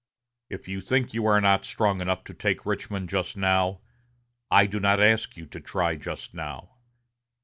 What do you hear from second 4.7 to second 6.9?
not ask you to try just now.